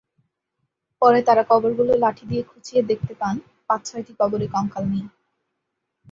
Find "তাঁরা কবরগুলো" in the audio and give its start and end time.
1.21-1.93